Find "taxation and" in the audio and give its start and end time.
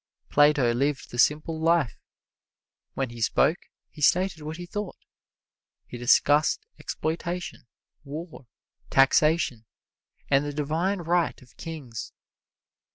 8.89-10.43